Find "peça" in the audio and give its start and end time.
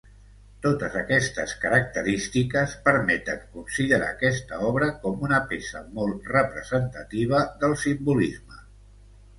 5.53-5.85